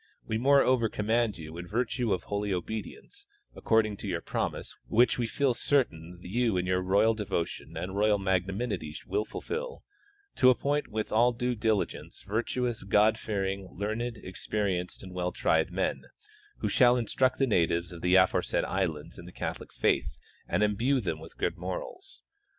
[0.25, 5.27] We moreover command you in virtue of holy ol>edience (according to your promise, which we
[5.27, 9.83] feel certain you in your great devotion and royal magna nimity will fulfill)
[10.37, 16.05] to appoint, with all due diligence, virtuous, God fearing, learned, experienced and well tried men,
[16.61, 20.99] who shall instruct the natives of the aforesaid islands in the Catholic faith and imbue
[20.99, 22.23] them with good morals.